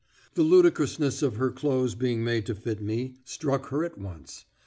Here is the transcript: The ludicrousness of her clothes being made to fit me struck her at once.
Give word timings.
The 0.33 0.41
ludicrousness 0.41 1.21
of 1.21 1.35
her 1.35 1.51
clothes 1.51 1.93
being 1.93 2.23
made 2.23 2.47
to 2.47 2.55
fit 2.55 2.81
me 2.81 3.17
struck 3.23 3.67
her 3.67 3.85
at 3.85 3.99
once. 3.99 4.45